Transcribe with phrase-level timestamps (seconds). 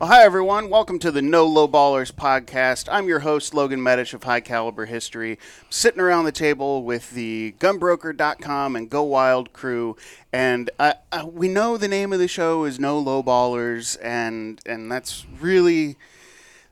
[0.00, 0.70] Well, hi, everyone.
[0.70, 2.88] Welcome to the No Low Ballers podcast.
[2.90, 5.38] I'm your host, Logan Medish of High Caliber History.
[5.68, 9.98] Sitting around the table with the gunbroker.com and Go Wild crew.
[10.32, 14.58] And uh, uh, we know the name of the show is No Low Ballers, and,
[14.64, 15.98] and that's really.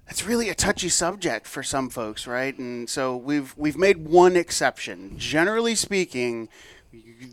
[0.06, 2.58] That's really a touchy subject for some folks, right?
[2.58, 5.18] And so we've we've made one exception.
[5.18, 6.48] Generally speaking,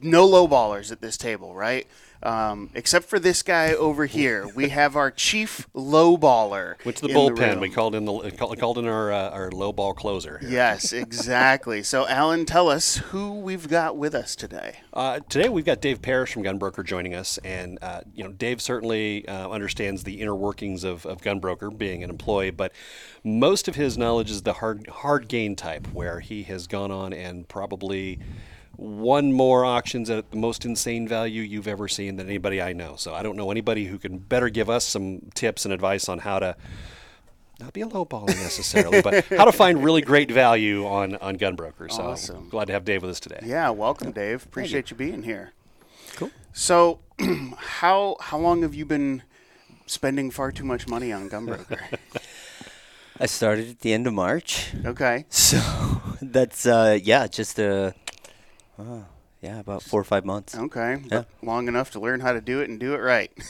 [0.01, 1.87] no low ballers at this table, right?
[2.23, 6.77] Um, except for this guy over here, we have our chief low baller.
[6.79, 7.51] To the bullpen.
[7.51, 7.59] room.
[7.59, 10.39] we called in the called, called in our uh, our low ball closer.
[10.39, 10.49] here.
[10.49, 11.83] Yes, exactly.
[11.83, 14.77] so, Allen, tell us who we've got with us today.
[14.91, 18.61] Uh, today we've got Dave Parris from Gunbroker joining us, and uh, you know Dave
[18.61, 22.71] certainly uh, understands the inner workings of, of Gunbroker, being an employee, but
[23.23, 27.13] most of his knowledge is the hard hard gain type, where he has gone on
[27.13, 28.19] and probably
[28.77, 32.95] won more auctions at the most insane value you've ever seen than anybody I know.
[32.95, 36.19] So I don't know anybody who can better give us some tips and advice on
[36.19, 36.55] how to.
[37.57, 41.89] Not be a lowballer necessarily, but how to find really great value on on Gunbroker.
[41.89, 42.49] So Awesome.
[42.49, 43.39] glad to have Dave with us today.
[43.45, 44.43] Yeah, welcome, Dave.
[44.45, 44.97] Appreciate you.
[44.97, 45.53] being here.
[46.17, 46.31] Cool.
[46.51, 46.99] So,
[47.57, 49.23] how how long have you been
[49.85, 51.79] spending far too much money on Gunbroker?
[53.21, 55.25] I started at the end of March, okay.
[55.29, 55.57] so
[56.21, 57.91] that's uh, yeah, just uh,
[58.79, 59.03] uh,
[59.41, 60.55] yeah, about four or five months.
[60.55, 61.01] Okay.
[61.11, 61.23] Yeah.
[61.43, 63.31] Long enough to learn how to do it and do it right.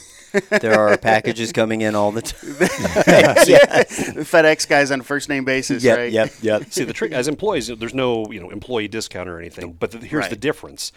[0.50, 2.50] There are packages coming in all the time.
[2.58, 6.12] The FedEx guys on a first name basis, yep, right?
[6.12, 6.70] yep, yep.
[6.70, 9.72] See, the trick as employees, there's no you know employee discount or anything.
[9.72, 10.92] But the, here's the difference: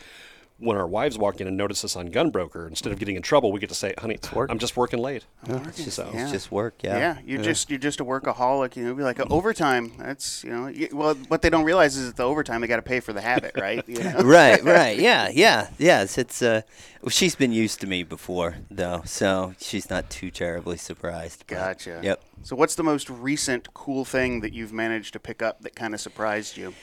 [0.59, 3.51] when our wives walk in and notice us on Gunbroker, instead of getting in trouble,
[3.51, 4.17] we get to say, "Honey,
[4.49, 5.25] I'm just working late."
[5.73, 6.23] So Yeah.
[6.23, 6.75] It's just work.
[6.83, 6.97] Yeah.
[6.97, 8.75] Yeah, you're just you're just a workaholic.
[8.75, 9.93] You know, be like overtime.
[9.97, 12.75] That's you know, you, well, what they don't realize is that the overtime they got
[12.75, 13.83] to pay for the habit, right?
[13.87, 14.19] You know?
[14.21, 14.99] right, right.
[14.99, 16.17] Yeah, yeah, yes.
[16.17, 16.61] It's uh,
[17.01, 21.45] well, she's been used to me before though, so she's not too terribly surprised.
[21.47, 21.99] but- Gotcha.
[22.03, 22.21] Yep.
[22.43, 25.93] So, what's the most recent cool thing that you've managed to pick up that kind
[25.93, 26.73] of surprised you?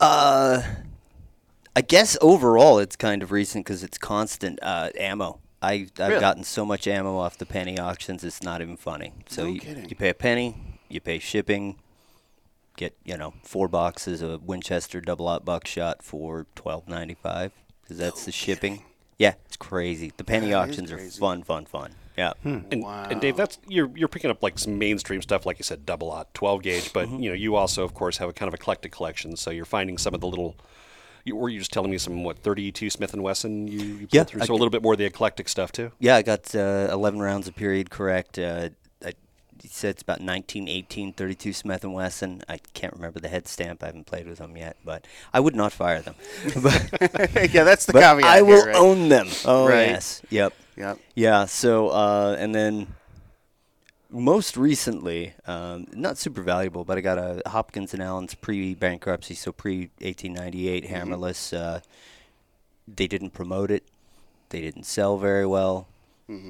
[0.00, 0.62] Uh,
[1.76, 5.40] I guess overall it's kind of recent because it's constant uh, ammo.
[5.60, 6.20] I, I've Really?
[6.20, 9.12] gotten so much ammo off the penny auctions, it's not even funny.
[9.28, 9.88] So No you, kidding.
[9.88, 11.76] you pay a penny, you pay shipping,
[12.76, 17.52] get you know four boxes of Winchester double aught buckshot for twelve ninety five
[17.82, 18.84] because that's the shipping.
[19.18, 20.12] Yeah, it's crazy.
[20.16, 21.94] The penny That is auctions are fun, fun, fun.
[22.18, 22.32] Yeah.
[22.44, 23.06] And, Wow.
[23.10, 26.10] and Dave, that's you're you're picking up like some mainstream stuff, like you said, double
[26.10, 26.92] aught, 12 gauge.
[26.92, 27.20] But Mm-hmm.
[27.22, 29.36] you know, you also, of course, have a kind of eclectic collection.
[29.36, 30.56] So you're finding some of the little.
[31.24, 34.12] You, were you just telling me some what 32 Smith and Wesson you, you pulled
[34.12, 34.42] Yeah, through?
[34.42, 35.90] I So a g- little bit more of the eclectic stuff too.
[35.98, 38.38] Yeah, I got uh, 11 rounds of period correct.
[38.38, 38.70] Uh,
[39.04, 39.12] I
[39.62, 42.42] he said it's about 1918 32 Smith and Wesson.
[42.48, 43.82] I can't remember the head stamp.
[43.82, 46.14] I haven't played with them yet, but I would not fire them.
[46.62, 46.90] but
[47.54, 48.24] yeah, that's the but caveat.
[48.24, 48.76] I will here, right?
[48.76, 49.28] own them.
[49.46, 49.84] Oh Right.
[49.88, 50.20] yes.
[50.28, 50.52] Yep.
[50.76, 50.98] Yep.
[51.14, 51.46] Yeah.
[51.46, 52.88] So uh, and then
[54.14, 59.52] most recently, um, not super valuable, but I got a Hopkins and Allen's pre-bankruptcy, so
[59.52, 61.52] pre-1898 hammerless.
[61.52, 61.80] Uh,
[62.86, 63.84] they didn't promote it.
[64.50, 65.88] They didn't sell very well.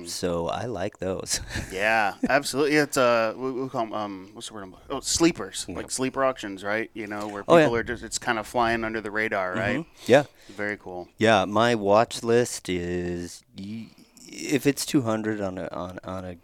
[0.07, 1.41] So I like those.
[1.73, 2.77] Yeah, absolutely.
[2.77, 4.61] It's uh, we, we call 'em, um, what's the word?
[4.63, 6.91] I'm- Oh, sleepers, like sleeper auctions, right?
[6.95, 7.71] You know, where people Oh, yeah.
[7.73, 9.85] are just it's kind of flying under the radar, right?
[10.07, 10.25] yeah.
[10.51, 11.09] Very cool.
[11.19, 13.43] Yeah, my watch list is
[14.29, 16.37] if it's 200 on a on on a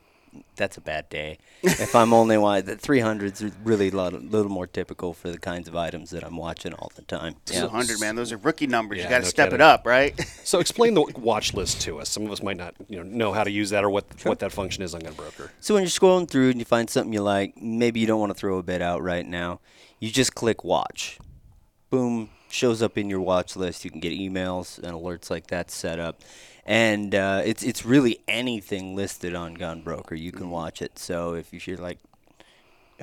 [0.56, 1.38] that's a bad day.
[1.62, 5.38] if I'm only one, the 300s are really a lot, little more typical for the
[5.38, 7.36] kinds of items that I'm watching all the time.
[7.46, 8.14] Two hundred, man.
[8.16, 8.98] Those are rookie numbers.
[8.98, 10.18] you got to no step it up, right?
[10.44, 12.08] So explain the watch list to us.
[12.08, 14.40] Some of us might not, you know, know how to use that or what what
[14.40, 15.50] that function is on Gunbroker.
[15.60, 18.30] So when you're scrolling through and you find something you like, maybe you don't want
[18.30, 19.60] to throw a bid out right now,
[20.00, 21.18] you just click watch.
[21.90, 23.84] Boom, shows up in your watch list.
[23.84, 26.20] You can get emails and alerts like that set up.
[26.66, 30.18] And uh, it's it's really anything listed on Gunbroker.
[30.18, 30.98] You can watch it.
[30.98, 31.98] So if you're like,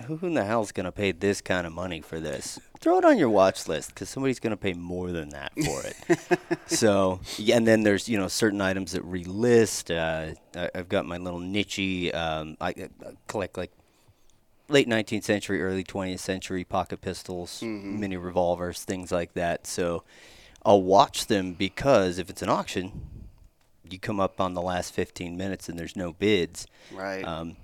[0.05, 2.59] who in the hell's going to pay this kind of money for this?
[2.79, 5.81] Throw it on your watch list because somebody's going to pay more than that for
[5.83, 6.39] it.
[6.67, 9.89] so, yeah, and then there's you know certain items that relist.
[9.95, 12.13] Uh, I, I've got my little nichey.
[12.13, 12.89] Um, I, I
[13.27, 13.71] collect like
[14.69, 19.65] late 19th century, early 20th century pocket pistols, mini revolvers, things like that.
[19.67, 20.03] So,
[20.65, 22.91] I'll watch them because if it's an auction,
[23.89, 26.67] you come up on the last 15 minutes and there's no bids.
[26.91, 27.23] Right.
[27.23, 27.55] Um,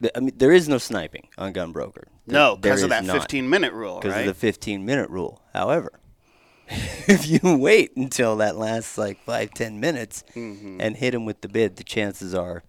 [0.00, 2.04] th- I mean, there is no sniping on Gunbroker.
[2.26, 4.20] no, There because of that not, 15 minute rule, Because right?
[4.20, 5.42] of the 15 minute rule.
[5.52, 5.92] However,
[6.70, 10.80] if you wait until that last like five, 10 minutes Mm-hmm.
[10.80, 12.62] and hit them with the bid, the chances are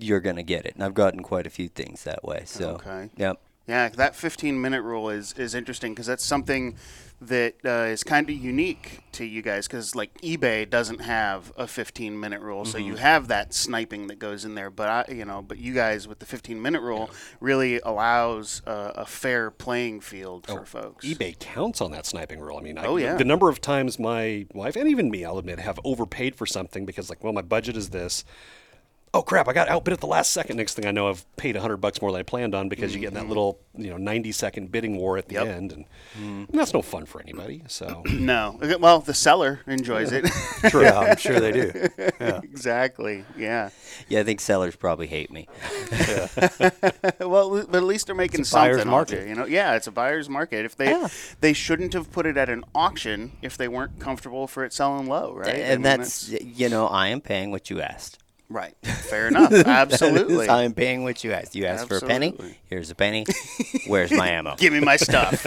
[0.00, 0.74] you're going to get it.
[0.74, 2.42] And I've gotten quite a few things that way.
[2.46, 3.10] So, Okay.
[3.16, 3.40] yep.
[3.68, 6.74] Yeah, that 15 minute rule is, is interesting because that's something
[7.20, 11.68] that uh, is kind of unique to you guys because like eBay doesn't have a
[11.68, 12.88] 15 minute rule, so Mm-hmm.
[12.88, 14.68] you have that sniping that goes in there.
[14.68, 18.90] But I, you know, but you guys with the 15 minute rule really allows uh,
[18.96, 21.04] a fair playing field for folks.
[21.04, 22.58] Oh, eBay counts on that sniping rule.
[22.58, 23.14] I mean, I, Oh, yeah.
[23.14, 26.84] the number of times my wife and even me, I'll admit, have overpaid for something
[26.84, 28.24] because, like, well, my budget is this.
[29.14, 29.46] Oh crap!
[29.46, 30.56] I got outbid at the last second.
[30.56, 33.00] Next thing I know, I've paid hundred bucks more than I planned on because you
[33.00, 35.46] get in that little, you know, ninety second bidding war at the Mm-hmm.
[35.48, 35.56] Yep.
[35.56, 35.84] end, and,
[36.48, 37.62] and that's no fun for anybody.
[37.68, 40.24] So No, well, the seller enjoys it.
[40.72, 41.72] Yeah, I'm sure they do.
[42.20, 42.40] Yeah.
[42.42, 43.24] exactly.
[43.36, 43.68] Yeah.
[44.08, 45.46] Yeah, I think sellers probably hate me.
[47.20, 48.88] well, but at least they're making It's a buyer's something.
[48.88, 49.28] off market.
[49.28, 50.64] You know, yeah, it's a buyer's market.
[50.64, 51.08] If they Yeah.
[51.40, 55.06] they shouldn't have put it at an auction if they weren't comfortable for it selling
[55.06, 55.48] low, right?
[55.48, 58.18] I mean, and that's, you know, I am paying what you asked.
[58.52, 58.74] Right.
[58.82, 59.52] Fair enough.
[59.52, 60.48] Absolutely.
[60.48, 61.54] I'm paying what you asked.
[61.54, 62.34] You asked for a penny.
[62.66, 63.24] Here's a penny.
[63.86, 64.54] Where's my ammo?
[64.56, 65.42] Give me my stuff.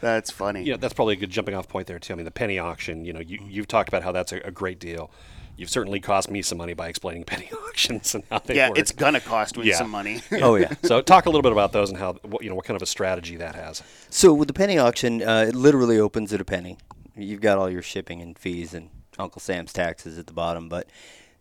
[0.00, 0.64] that's funny.
[0.64, 2.12] you know, that's probably a good jumping off point there too.
[2.12, 3.04] I mean, the penny auction.
[3.04, 5.10] You know, you, you've talked about how that's a, a great deal.
[5.56, 8.56] You've certainly cost me some money by explaining penny auctions and how they work.
[8.56, 8.78] Yeah, work.
[8.78, 9.76] it's gonna cost me Yeah.
[9.76, 10.22] some money.
[10.32, 10.72] Oh yeah.
[10.82, 12.82] so talk a little bit about those and how what, you know what kind of
[12.82, 13.82] a strategy that has.
[14.08, 16.78] So with the penny auction, uh, it literally opens at a penny.
[17.14, 18.88] You've got all your shipping and fees and
[19.22, 20.86] Uncle Sam's taxes at the bottom, but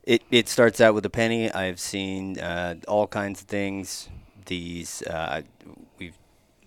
[0.04, 1.52] it, it starts out with a penny.
[1.52, 4.10] I've seen uh, all kinds of things.
[4.46, 5.42] These uh,
[6.00, 6.16] we've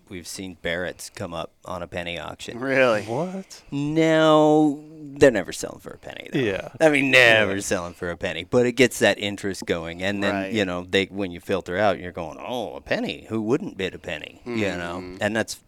[0.08, 2.60] we've seen Barrett's come up on a penny auction.
[2.60, 3.02] really?
[3.02, 3.62] What?
[3.72, 4.78] Now
[5.16, 6.28] they're never selling for a penny.
[6.32, 6.38] Though.
[6.38, 6.68] Yeah.
[6.80, 8.44] I mean, never selling for a penny.
[8.44, 10.52] But it gets that interest going, and then Right.
[10.52, 13.26] you know they when you filter out, you're going, oh, a penny.
[13.28, 14.40] Who wouldn't bid a penny?
[14.44, 15.16] You know, Mm-hmm.
[15.20, 15.60] and that's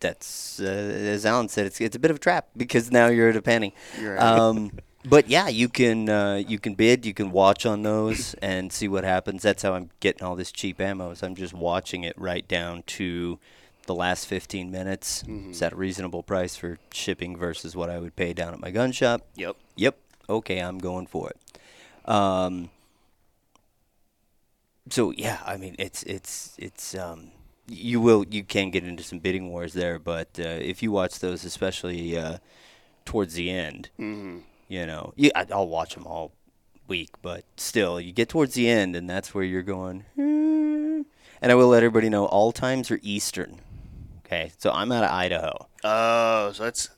[0.00, 3.28] that's uh, as Allen said, it's it's a bit of a trap because now you're
[3.28, 3.74] at a penny.
[4.00, 4.18] Right.
[4.18, 4.72] Um,
[5.04, 8.88] but yeah, you can uh, you can bid, you can watch on those and see
[8.88, 9.42] what happens.
[9.42, 11.10] That's how I'm getting all this cheap ammo.
[11.10, 13.38] Is I'm just watching it right down to
[13.86, 15.22] the last 15 minutes.
[15.22, 15.50] Mm-hmm.
[15.50, 18.70] Is that a reasonable price for shipping versus what I would pay down at my
[18.70, 19.22] gun shop?
[19.36, 19.56] Yep.
[19.76, 19.96] Yep.
[20.28, 22.08] Okay, I'm going for it.
[22.08, 22.70] Um,
[24.88, 27.30] so yeah, I mean it's it's it's um,
[27.70, 31.18] you will you can get into some bidding wars there, but uh, if you watch
[31.20, 32.38] those, especially uh,
[33.04, 36.32] towards the end, you know, you, I, I'll watch them all
[36.88, 40.04] week, but still, you get towards the end, and that's where you're going.
[40.16, 41.02] "Hmm."
[41.42, 43.60] And I will let everybody know all times are Eastern.
[44.26, 45.66] Okay, so I'm out of Idaho.
[45.82, 46.90] Oh, so that's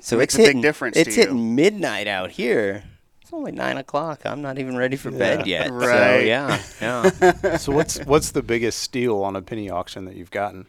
[0.00, 1.20] So makes it's a big difference It's to you.
[1.26, 2.84] hitting midnight out here.
[3.30, 4.22] It's only nine o'clock.
[4.24, 5.62] I'm not even ready for bed Yeah.
[5.62, 5.68] yet.
[5.70, 6.26] So Right.
[6.26, 7.56] yeah, yeah.
[7.58, 10.66] So what's what's the biggest steal on a penny auction that you've gotten?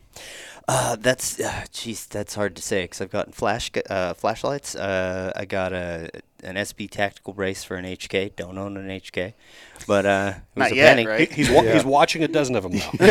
[0.68, 1.66] uh, that's uh,
[2.12, 4.76] that's hard to say because I've gotten flash uh, flashlights.
[4.76, 6.12] Uh, I got a
[6.44, 8.36] an SB tactical brace for an HK.
[8.36, 9.34] Don't own an HK,
[9.88, 11.08] but uh, it was Not a yet, penny.
[11.08, 11.32] right?
[11.32, 12.92] He's wa- he's watching a dozen of them now.
[13.00, 13.10] if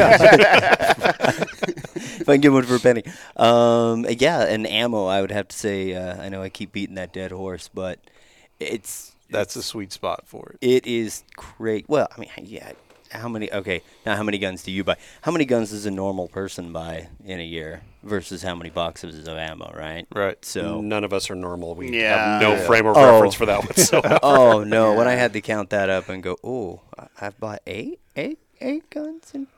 [2.29, 3.03] I can get one for a penny.
[3.37, 5.07] Um, yeah, and ammo.
[5.07, 5.93] I would have to say.
[5.95, 7.99] Uh, I know I keep beating that dead horse, but
[8.61, 10.59] it's That's a sweet spot for it.
[10.61, 11.89] It is great.
[11.89, 12.73] Well, I mean, yeah.
[13.13, 13.53] How many?
[13.53, 14.97] Okay, now how many guns do you buy?
[15.23, 19.27] How many guns does a normal person buy in a year versus how many boxes
[19.27, 19.73] of ammo?
[19.77, 20.07] Right.
[20.15, 20.45] Right.
[20.45, 20.81] So.
[20.81, 21.75] None of us are normal.
[21.75, 22.35] We Yeah.
[22.35, 22.67] have no Yeah.
[22.67, 23.13] frame of Oh.
[23.15, 24.21] reference for that whatsoever.
[24.23, 24.95] Oh no!
[24.95, 28.39] When I had to count that up and go, oh, I- I've bought eight, eight,
[28.61, 29.49] eight guns in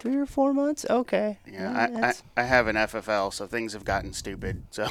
[0.00, 0.84] three or four months.
[0.90, 1.38] Okay.
[1.46, 4.64] Yeah, Well, I, I, I have an FFL, so things have gotten stupid.
[4.70, 4.88] So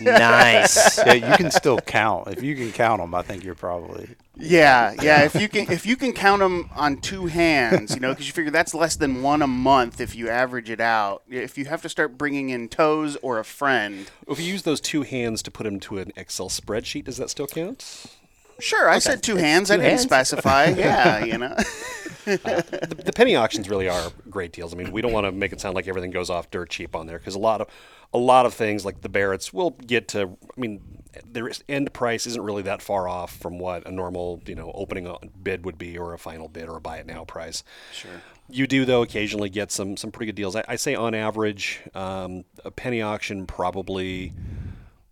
[0.00, 0.98] nice.
[1.06, 2.28] yeah, you can still count.
[2.28, 4.08] If you can count them, I think you're probably
[4.38, 5.24] yeah, yeah.
[5.24, 8.32] If you can, if you can count them on two hands, you know, because you
[8.32, 11.22] figure that's less than one a month if you average it out.
[11.28, 14.80] If you have to start bringing in toes or a friend, If you use those
[14.80, 18.06] two hands to put them to an Excel spreadsheet, does that still count?
[18.58, 19.70] Sure, I said two hands.
[19.70, 20.02] I didn't hands.
[20.02, 20.66] specify.
[20.76, 21.54] yeah, you know.
[22.26, 24.74] the, the penny auctions really are great deals.
[24.74, 26.94] I mean, we don't want to make it sound like everything goes off dirt cheap
[26.94, 27.68] on there because a lot of
[28.12, 30.36] a lot of things like the Barretts will get to.
[30.44, 34.54] I mean, their end price isn't really that far off from what a normal you
[34.54, 37.62] know opening bid would be, or a final bid, or a buy it now price.
[37.92, 38.10] Sure.
[38.48, 40.56] You do though occasionally get some some pretty good deals.
[40.56, 44.32] I, I say on average, um, a penny auction probably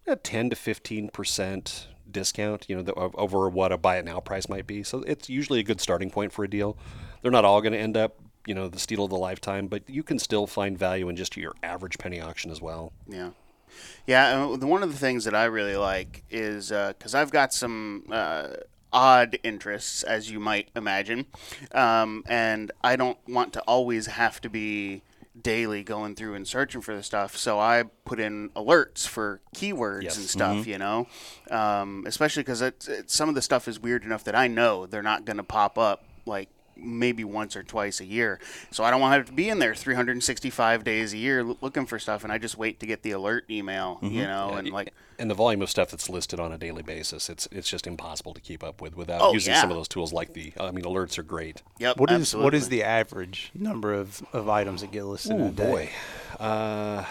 [0.07, 2.67] a ten to fifteen percent discount.
[2.69, 4.83] You know, the, over what a buy it now price might be.
[4.83, 6.77] So it's usually a good starting point for a deal.
[7.25, 9.89] They're not all going to end up, you know, the steal of the lifetime, but
[9.89, 12.93] you can still find value in just your average penny auction as well.
[13.09, 13.31] Yeah.
[14.07, 18.05] Yeah, and one of the things that I really like is because I've got some
[18.13, 18.49] uh,
[18.93, 21.25] odd interests, as you might imagine,
[21.73, 25.01] um, and I don't want to always have to be
[25.41, 27.39] daily going through and searching for the stuff.
[27.39, 30.19] So I put in alerts for keywords Yes.
[30.19, 31.09] and stuff, you know,
[31.51, 32.63] um, especially because
[33.07, 35.79] some of the stuff is weird enough that I know they're not going to pop
[35.79, 38.39] up like maybe once or twice a year.
[38.71, 41.87] So I don't want to have to be in there 365 days a year looking
[41.87, 44.93] for stuff, and I just wait to get the alert email, you know, and like.
[45.19, 48.35] and the volume of stuff that's listed on a daily basis, it's it's just impossible
[48.35, 49.61] to keep up with without Oh, using yeah.
[49.61, 50.53] some of those tools like the.
[50.59, 51.63] I mean, alerts are great.
[51.79, 51.99] Yep.
[51.99, 55.47] What is what is the average number of, of items that get listed in Oh
[55.49, 55.71] a day?
[55.71, 55.91] boy.
[56.45, 57.05] Uh,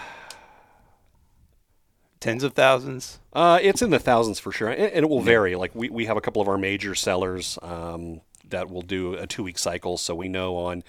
[2.19, 3.19] Tens of thousands.
[3.33, 5.55] Uh, it's in the thousands for sure, and, and it will vary.
[5.55, 9.27] Like we, we have a couple of our major sellers um, that will do a
[9.27, 10.83] two week cycle, so we know on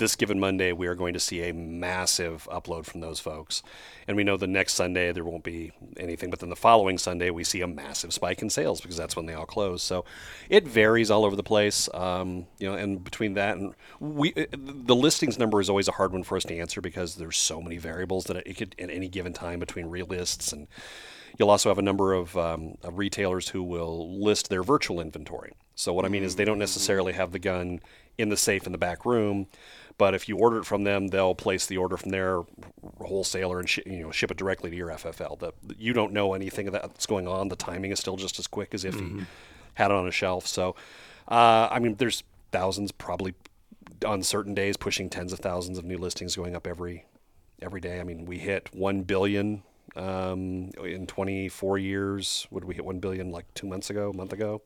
[0.00, 3.62] this given Monday we are going to see a massive upload from those folks,
[4.08, 7.30] and we know the next Sunday there won't be anything, but then the following Sunday
[7.30, 9.82] we see a massive spike in sales because that's when they all close.
[9.82, 10.04] So
[10.48, 12.76] it varies all over the place, um, you know.
[12.76, 16.36] And between that and we, uh, the listings number is always a hard one for
[16.36, 19.60] us to answer because there's so many variables that it could at any given time
[19.60, 20.66] between real lists and
[21.38, 25.52] You'll also have a number of, um, of retailers who will list their virtual inventory.
[25.74, 27.80] So what I mean is they don't necessarily have the gun
[28.18, 29.46] in the safe in the back room,
[29.96, 32.42] but if you order it from them, they'll place the order from their
[33.00, 35.38] wholesaler and shi you know ship it directly to your FFL.
[35.38, 37.48] The, you don't know anything of that's going on.
[37.48, 39.22] The timing is still just as quick as if he
[39.74, 40.46] had it on a shelf.
[40.46, 40.74] So,
[41.28, 42.22] uh, I mean, there's
[42.52, 43.34] thousands, probably
[44.04, 47.04] on certain days, pushing tens of thousands of new listings going up every
[47.62, 48.00] every day.
[48.00, 49.62] I mean, we hit one billion
[49.96, 52.46] um, in 24 years.
[52.50, 54.62] Would we hit one billion like two months ago, a month ago?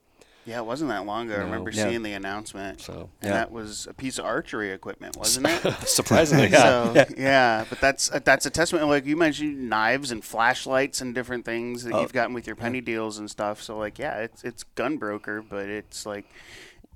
[0.46, 1.40] Yeah, it wasn't that long ago.
[1.40, 1.88] I remember No.
[1.88, 2.82] seeing the announcement.
[2.82, 3.32] So- and Yeah.
[3.32, 5.72] that was a piece of archery equipment, wasn't it?
[5.88, 6.92] Surprisingly, yeah.
[6.92, 8.86] So yeah, but that's uh, that's a testament.
[8.88, 12.56] Like you mentioned, knives and flashlights and different things that Oh, you've gotten with your
[12.56, 13.62] penny deals and stuff.
[13.62, 16.26] So like, yeah, it's it's gun broker, but it's like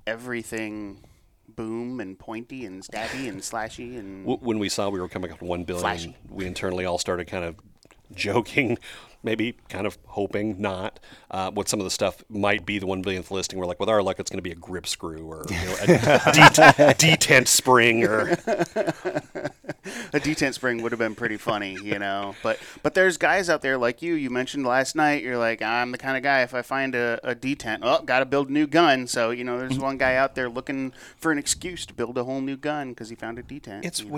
[0.06, 0.98] everything
[1.56, 5.38] boom and pointy and stabby and slashy and when we saw we were coming up
[5.38, 6.16] to one billion, Flashy.
[6.28, 7.56] we internally all started kind of
[8.14, 8.78] joking,
[9.22, 11.00] maybe kind of hoping not,
[11.30, 13.58] uh, what some of the stuff might be the one billionth listing.
[13.58, 15.72] We're like, with our luck, it's going to be a grip screw or you know,
[15.72, 15.86] a
[16.32, 18.20] detent, detent spring or
[20.12, 22.34] a detent spring would have been pretty funny, you know.
[22.42, 24.14] But but there's guys out there like you.
[24.14, 25.22] You mentioned last night.
[25.22, 26.42] You're like, I'm the kind of guy.
[26.42, 29.06] If I find a, a detent, oh, got to build a new gun.
[29.06, 29.68] So you know, Mm-hmm.
[29.68, 32.90] there's one guy out there looking for an excuse to build a whole new gun
[32.90, 33.84] because he found a detent.
[33.84, 34.12] it's you know.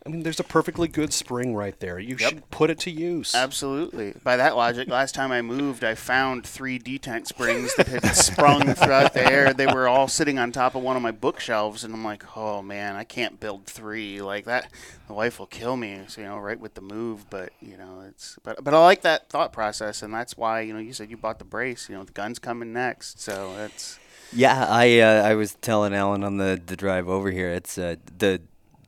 [0.00, 0.10] Wasteful.
[0.10, 1.98] I mean, there's a perfectly good spring right there.
[1.98, 3.34] You should put it to use.
[3.34, 4.14] Absolutely.
[4.22, 8.74] By that logic, last time I moved, I found three detent springs that had sprung
[8.74, 9.52] throughout the air.
[9.52, 12.62] They were all sitting on top of one of my bookshelves, and I'm like, oh
[12.62, 14.70] man, I can't build three like that.
[15.06, 17.28] The wife will kill me, so, you know, right with the move.
[17.28, 20.72] But you know, it's but but I like that thought process, and that's why you
[20.72, 21.88] know you said you bought the brace.
[21.88, 23.98] You know, the gun's coming next, so that's
[24.32, 27.50] Yeah, I uh, I was telling Allen on the, the drive over here.
[27.50, 28.40] It's uh, the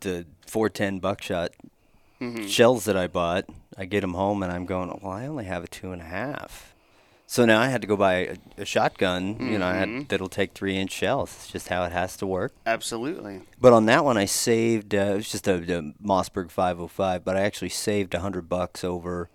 [0.02, 1.50] the 410 buckshot
[2.46, 3.46] shells that I bought.
[3.76, 4.96] I get them home and I'm going.
[5.02, 6.68] Well, I only have a two and a half.
[7.26, 9.50] So now I had to go buy a, a shotgun.
[9.50, 11.34] You know, I had, that'll take three inch shells.
[11.34, 12.52] It's just how it has to work.
[12.66, 14.94] absolutely But on that one, I saved.
[14.94, 18.84] Uh, it was just a, a Mossberg 505, but I actually saved a hundred bucks
[18.84, 19.30] over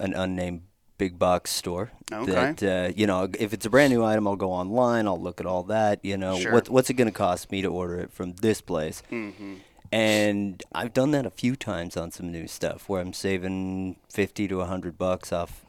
[0.00, 0.62] an unnamed
[0.98, 1.90] big box store.
[2.12, 2.32] Okay.
[2.32, 5.06] That uh, you know, if it's a brand new item, I'll go online.
[5.06, 6.04] I'll look at all that.
[6.04, 6.52] You know, Sure.
[6.52, 9.02] what what's it going to cost me to order it from this place?
[9.10, 9.54] Mm-hmm.
[9.90, 14.46] And I've done that a few times on some new stuff where I'm saving fifty
[14.48, 15.64] to a hundred bucks off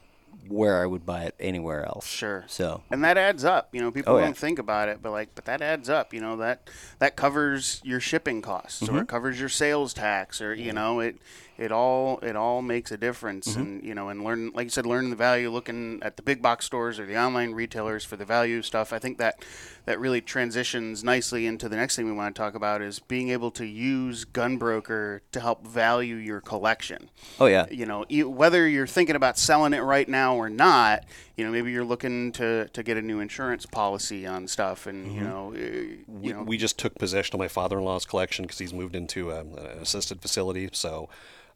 [0.47, 2.07] where I would buy it anywhere else.
[2.07, 2.43] Sure.
[2.47, 3.69] So and that adds up.
[3.73, 4.25] You know, people Oh, yeah.
[4.25, 6.13] don't think about it, but like, but that adds up.
[6.13, 6.69] You know that
[6.99, 8.97] that covers your shipping costs, Mm-hmm.
[8.97, 11.17] or it covers your sales tax, or you know it
[11.59, 13.61] it all it all makes a difference mm-hmm.
[13.61, 16.41] and you know and learn like you said learning the value looking at the big
[16.41, 19.43] box stores or the online retailers for the value stuff i think that
[19.85, 23.29] that really transitions nicely into the next thing we want to talk about is being
[23.29, 27.65] able to use gunbroker to help value your collection Oh yeah.
[27.69, 31.03] you know whether you're thinking about selling it right now or not
[31.35, 35.13] you know maybe you're looking to, to get a new insurance policy on stuff and
[35.13, 35.29] you mm-hmm.
[35.29, 38.73] know uh, you we, know we just took possession of my father-in-law's collection because he's
[38.73, 40.69] moved into a, an assisted facility.
[40.71, 41.09] So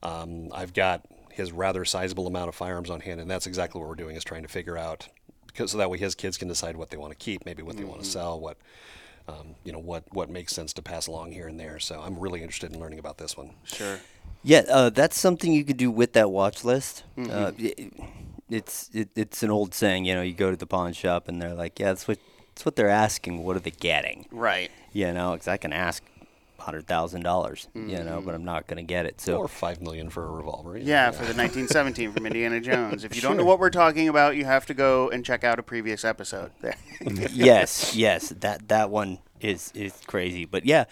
[0.03, 3.89] um, I've got his rather sizable amount of firearms on hand, and that's exactly what
[3.89, 5.07] we're doing is trying to figure out
[5.47, 7.77] because so that way his kids can decide what they want to keep, maybe what
[7.77, 8.57] they want to sell, what
[9.27, 11.79] um, you know what what makes sense to pass along here and there.
[11.79, 13.51] So I'm really interested in learning about this one.
[13.65, 13.99] sure
[14.43, 17.03] Yeah, uh, that's something you could do with that watch list.
[17.17, 17.91] Uh, i-
[18.49, 20.21] it's it, it's an old saying, you know.
[20.21, 22.19] You go to the pawn shop and they're like, "Yeah, that's what
[22.53, 23.43] that's what they're asking.
[23.43, 26.03] What are they getting?" right You know, because I can ask
[26.63, 29.21] hundred thousand dollars, you know, but I'm not going to get it.
[29.21, 30.77] So Or five million for a revolver.
[30.77, 33.03] you know, Yeah, for the 1917 from Indiana Jones.
[33.03, 35.59] If you don't know what we're talking about, you have to go and check out
[35.59, 36.51] a previous episode.
[37.31, 40.45] yes, yes, that that one is is crazy.
[40.45, 40.85] But yeah,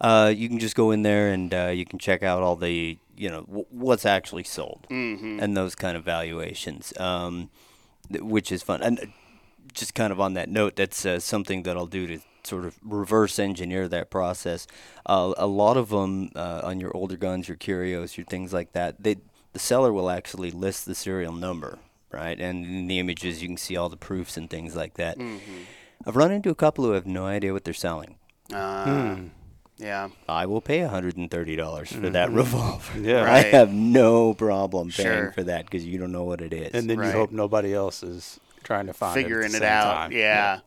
[0.00, 2.98] uh, you can just go in there and uh, you can check out all the
[3.16, 7.50] you know w- what's actually sold and those kind of valuations, um,
[8.10, 8.82] th- which is fun.
[8.82, 9.06] And uh,
[9.72, 12.18] just kind of on that note, that's uh, something that I'll do to
[12.48, 14.66] sort of reverse engineer that process.
[15.06, 18.72] Uh, a lot of them uh, on your older guns, your curios, your things like
[18.72, 19.16] that, they
[19.52, 21.78] the seller will actually list the serial number,
[22.12, 22.38] right?
[22.40, 25.16] And in the images, you can see all the proofs and things like that.
[26.06, 28.16] I've run into a couple who have no idea what they're selling.
[28.52, 29.16] Uh,
[29.78, 30.08] Yeah.
[30.28, 32.98] I will pay $130 for that revolver.
[33.00, 33.22] Yeah.
[33.38, 35.32] I have no problem paying Sure.
[35.32, 36.72] for that because you don't know what it is.
[36.74, 37.06] And then Right.
[37.06, 39.22] you hope nobody else is trying to find it.
[39.22, 39.94] Figuring it, it at the same out.
[39.94, 40.12] time.
[40.12, 40.60] Yeah.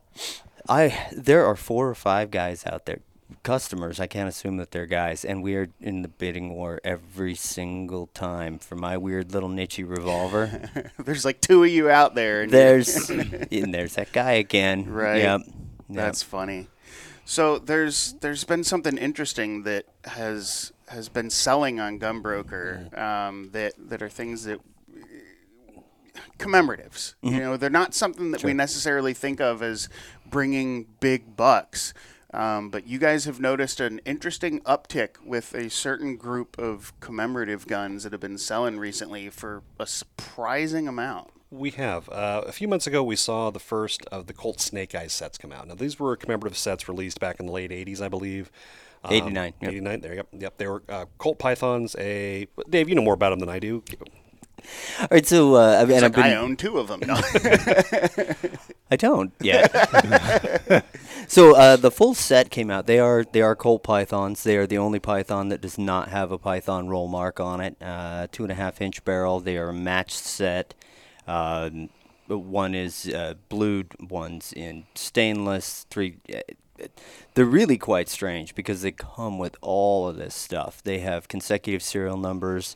[0.68, 3.00] I there are four or five guys out there,
[3.42, 4.00] customers.
[4.00, 8.08] I can't assume that they're guys, and we are in the bidding war every single
[8.08, 10.68] time for my weird little nichey revolver.
[10.98, 12.42] There's like two of you out there.
[12.42, 14.86] And there's and there's that guy again.
[14.90, 15.18] Right.
[15.18, 15.40] Yep.
[15.46, 15.56] Yep.
[15.88, 16.68] That's funny.
[17.24, 23.74] So there's there's been something interesting that has has been selling on Gunbroker um, that
[23.78, 24.60] that are things that
[26.42, 27.14] commemoratives.
[27.22, 29.88] You know, they're not something that we necessarily think of as
[30.28, 31.94] bringing big bucks.
[32.34, 37.66] Um, but you guys have noticed an interesting uptick with a certain group of commemorative
[37.66, 41.28] guns that have been selling recently for a surprising amount.
[41.50, 42.08] We have.
[42.08, 45.36] Uh, a few months ago, we saw the first of the Colt Snake Eyes sets
[45.36, 45.68] come out.
[45.68, 48.50] Now, these were commemorative sets released back in the late 80s, I believe.
[49.04, 49.70] Um, 89, yep.
[49.70, 50.28] 89, there you go.
[50.38, 51.94] Yep, they were uh, Colt Pythons.
[51.98, 53.84] A Dave, you know more about them than I do.
[55.00, 55.26] All right.
[55.26, 56.24] So uh, I mean, I've like been.
[56.24, 57.00] I own two of them.
[57.06, 57.14] No.
[58.90, 59.70] I don't yet.
[61.28, 62.86] so uh, the full set came out.
[62.86, 64.42] They are they are Colt Pythons.
[64.42, 67.76] They are the only Python that does not have a Python roll mark on it.
[67.80, 69.40] Uh, two and a half inch barrel.
[69.40, 70.74] They are a matched set.
[71.26, 71.88] Um,
[72.28, 73.94] one is uh, blued.
[73.98, 75.86] One's in stainless.
[75.90, 76.18] Three.
[76.32, 76.40] Uh,
[77.34, 80.82] they're really quite strange because they come with all of this stuff.
[80.82, 82.74] They have consecutive serial numbers.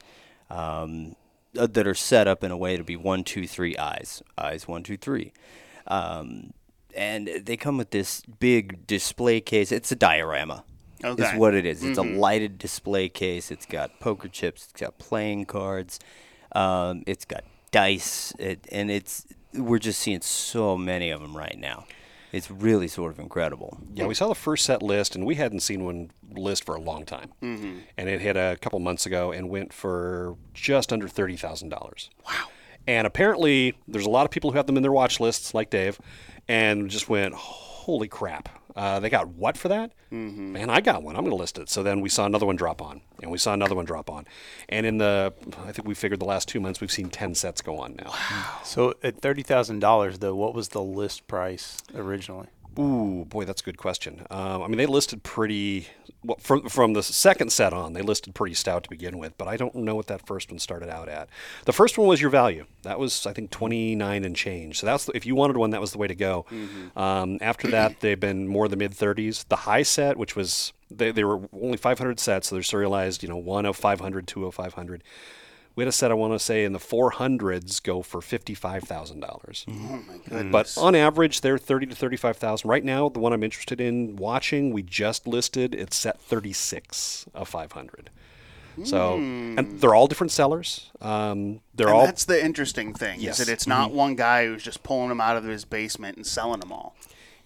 [0.49, 1.17] Um,
[1.57, 4.67] uh, that are set up in a way to be one, two, three eyes, eyes
[4.69, 5.33] one, two, three,
[5.87, 6.53] um,
[6.95, 9.73] and they come with this big display case.
[9.73, 10.65] It's a diorama.
[11.05, 11.23] Okay.
[11.23, 11.85] Is what it is.
[11.85, 13.51] It's a lighted display case.
[13.51, 14.65] It's got poker chips.
[14.65, 16.01] It's got playing cards.
[16.53, 18.33] Um, it's got dice.
[18.39, 21.85] It, and it's we're just seeing so many of them right now.
[22.33, 23.79] It's really sort of incredible.
[23.95, 26.81] Yeah, we saw the first set list, and we hadn't seen one list for a
[26.81, 27.33] long time.
[27.43, 27.79] Mm-hmm.
[27.97, 32.11] And it hit a couple months ago and went for just under thirty thousand dollars.
[32.27, 32.49] Wow!
[32.87, 35.71] And apparently, there's a lot of people who have them in their watch lists, like
[35.71, 35.99] Dave,
[36.49, 38.49] and just went, "Holy crap!
[38.77, 39.93] Uh, they got what for that?
[40.13, 40.53] Mm-hmm.
[40.53, 41.17] Man, I got one.
[41.17, 43.39] I'm going to list it." So then we saw another one drop on, and we
[43.39, 44.27] saw another one drop on,
[44.69, 45.33] and in the,
[45.65, 48.11] I think we figured the last two months we've seen ten sets go on now.
[48.11, 48.61] Wow.
[48.65, 52.49] So at thirty thousand dollars, though, what was the list price originally?
[52.79, 54.27] Ooh, boy, that's a good question.
[54.31, 55.89] Um, I mean, they listed pretty
[56.23, 57.95] well, from from the second set on.
[57.95, 60.59] They listed pretty stout to begin with, but I don't know what that first one
[60.59, 61.29] started out at.
[61.65, 62.67] The first one was your value.
[62.83, 64.79] That was I think twenty nine and change.
[64.81, 66.45] So that's the, if you wanted one, that was the way to go.
[66.97, 69.45] Um, after that, they've been more the mid thirties.
[69.49, 73.23] The high set, which was they, they were only five hundred sets, so they're serialized.
[73.23, 75.03] You know, one of 500, two of five hundred.
[75.77, 79.65] We had a set I want to say in the 400s go for $55,000.
[79.69, 80.75] oh my goodness.
[80.75, 82.69] But on average, they're thirty to thirty-five thousand.
[82.71, 85.75] Right now, the one I'm interested in watching, we just listed.
[85.75, 88.11] It's set thirty-six of five hundred.
[88.85, 90.91] So, and they're all different sellers.
[91.01, 93.39] Um, they're And all that's the interesting thing Yes.
[93.41, 96.27] is that it's not one guy who's just pulling them out of his basement and
[96.27, 96.95] selling them all.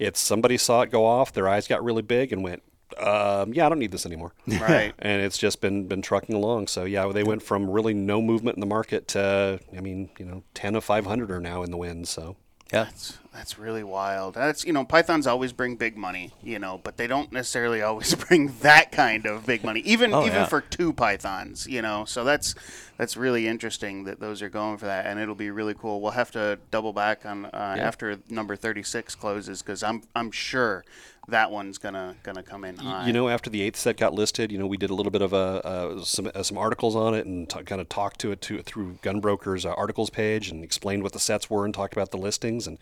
[0.01, 2.63] It's somebody saw it go off, their eyes got really big, and went,
[2.99, 4.33] um, yeah, I don't need this anymore.
[4.47, 4.93] Right.
[4.99, 6.69] and it's just been been trucking along.
[6.69, 10.25] So yeah, they went from really no movement in the market to, I mean, you
[10.25, 12.09] know, ten of five hundred are now in the wind.
[12.09, 12.37] So
[12.73, 12.85] Yeah.
[12.85, 14.35] That's that's really wild.
[14.35, 18.15] That's you know, pythons always bring big money, you know, but they don't necessarily always
[18.15, 19.81] bring that kind of big money.
[19.81, 20.47] Even Oh, even yeah.
[20.47, 22.05] for two pythons, you know.
[22.05, 22.55] So that's
[22.97, 26.01] that's really interesting that those are going for that, and it'll be really cool.
[26.01, 30.31] We'll have to double back on uh, after number thirty six closes because I'm I'm
[30.33, 30.85] sure
[31.29, 33.07] that one's gonna gonna come in high.
[33.07, 35.23] You know, after the eighth set got listed, you know, we did a little bit
[35.23, 38.33] of a, uh, some uh, some articles on it and t- kind of talked to
[38.33, 41.93] it to, through Gunbroker's uh, articles page and explained what the sets were and talked
[41.93, 42.67] about the listings.
[42.67, 42.79] And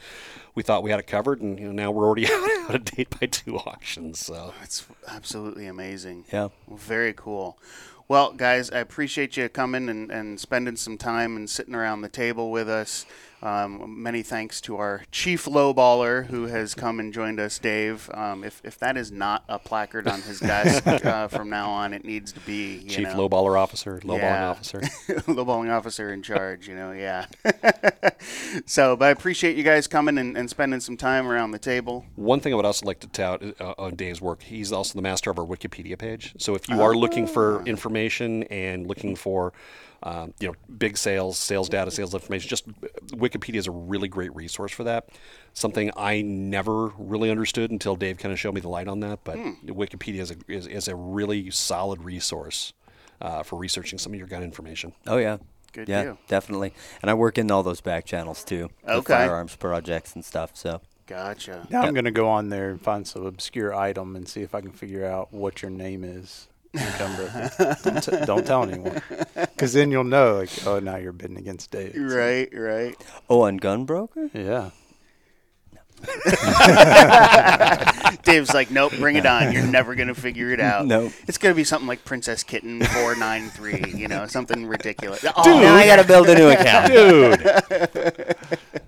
[0.55, 3.19] we thought we had it covered, and you know, now we're already out of date
[3.19, 4.21] by two auctions.
[4.21, 6.25] So oh, it's absolutely amazing.
[6.33, 6.49] Yeah.
[6.71, 7.59] Very cool.
[8.09, 12.09] Well, guys, I appreciate you coming and, and spending some time and sitting around the
[12.09, 13.05] table with us.
[13.41, 18.11] Um, many thanks to our chief lowballer who has come and joined us, Dave.
[18.13, 21.95] Um, if, if that is not a placard on his desk uh, from now on,
[21.95, 22.85] it needs to be.
[22.89, 23.29] Chief know.
[23.29, 24.49] lowballer officer, lowballing Yeah.
[24.51, 24.81] officer.
[25.29, 27.27] lowballing officer in charge, you know, yeah.
[28.67, 32.05] so, but I appreciate you guys coming and, and spending some time around the table.
[32.17, 35.03] One thing I would also like to tout uh, on Dave's work, he's also the
[35.03, 36.35] master of our Wikipedia page.
[36.39, 39.53] So if you are looking for information and looking for,
[40.03, 42.69] um, you know, big sales, sales data, sales information, just
[43.09, 45.09] Wikipedia is a really great resource for that.
[45.55, 49.21] Something I never really understood until Dave kind of showed me the light on that.
[49.25, 52.73] But Wikipedia is a, is, is a really solid resource
[53.21, 54.93] uh, for researching some of your gun information.
[55.07, 55.39] Oh yeah.
[55.73, 56.19] Good yeah, deal.
[56.29, 56.73] definitely.
[57.03, 58.71] And I work in all those back channels too.
[58.85, 59.13] the Okay.
[59.13, 60.53] firearms projects and stuff.
[60.55, 61.67] So Gotcha.
[61.71, 64.55] Now I'm going to go on there and find some obscure item and see if
[64.55, 66.49] I can figure out what your name is.
[66.81, 67.83] In Gunbroker.
[67.83, 69.03] don't, t- don't tell anyone,
[69.35, 70.37] because then you'll know.
[70.37, 71.93] Like, oh, now you're bidding against Dave.
[71.95, 72.95] So, Right, right.
[73.29, 74.31] oh, on Gunbroker.
[74.35, 74.71] Yeah.
[78.23, 79.53] Dave's like, nope, bring it on.
[79.53, 80.87] You're never gonna figure it out.
[80.87, 81.13] Nope.
[81.27, 83.83] It's gonna be something like Princess Kitten four nine three.
[83.97, 85.25] You know, something ridiculous.
[85.25, 86.93] Oh, now Oh, I gotta build a new account.
[86.93, 88.37] Dude,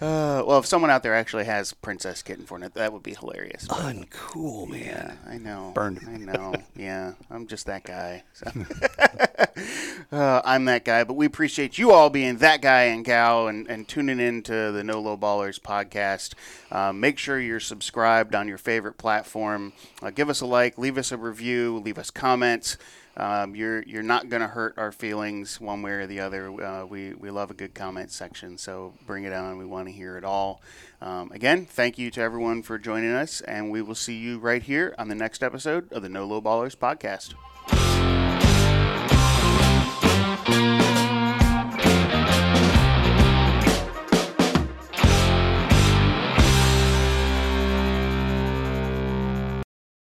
[0.00, 3.14] uh, well, if someone out there actually has Princess Kitten for it, that would be
[3.14, 3.66] hilarious.
[3.68, 4.80] But, uncool, man.
[4.80, 5.72] yeah, I know.
[5.74, 6.54] Burned I know.
[6.76, 8.24] Yeah, I'm just that guy.
[8.34, 8.50] So.
[10.12, 13.66] uh, I'm that guy, but we appreciate you all being that guy and gal and,
[13.68, 16.34] and tuning in to the No Low Ballers podcast.
[16.70, 19.72] Uh, make sure you're subscribed on your favorite platform.
[20.02, 22.76] Uh, give us a like, leave us a review, leave us comments.
[23.16, 26.50] Um, you're you're not going to hurt our feelings one way or the other.
[26.62, 29.58] Uh, we we love a good comment section, so bring it on.
[29.58, 30.60] We want to hear it all.
[31.00, 34.62] Um, again, thank you to everyone for joining us, and we will see you right
[34.62, 38.25] here on the next episode of the No Low Ballers podcast.